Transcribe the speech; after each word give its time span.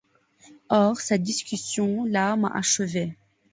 Or 0.69 0.95
cette 0.99 1.21
discussion-là 1.21 2.35
m’a 2.35 2.47
achevé. 2.47 3.15